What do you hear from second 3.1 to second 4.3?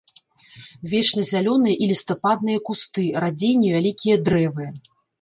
радзей невялікія